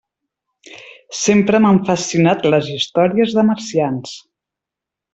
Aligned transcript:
Sempre 1.17 1.59
m'han 1.67 1.79
fascinat 1.91 2.49
les 2.55 2.73
històries 2.79 3.39
de 3.41 3.47
marcians. 3.53 4.19